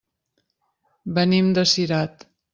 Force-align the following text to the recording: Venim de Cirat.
Venim 1.19 1.53
de 1.59 1.67
Cirat. 1.75 2.27